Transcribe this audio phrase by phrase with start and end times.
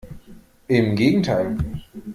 [0.67, 1.57] Im Gegenteil!